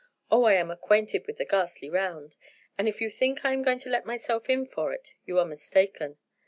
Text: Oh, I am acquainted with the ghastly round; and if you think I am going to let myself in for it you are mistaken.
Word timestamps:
Oh, 0.31 0.45
I 0.45 0.55
am 0.55 0.71
acquainted 0.71 1.27
with 1.27 1.37
the 1.37 1.45
ghastly 1.45 1.87
round; 1.87 2.35
and 2.75 2.87
if 2.87 3.01
you 3.01 3.11
think 3.11 3.45
I 3.45 3.53
am 3.53 3.61
going 3.61 3.77
to 3.77 3.89
let 3.91 4.03
myself 4.03 4.49
in 4.49 4.65
for 4.65 4.91
it 4.93 5.11
you 5.27 5.37
are 5.37 5.45
mistaken. 5.45 6.17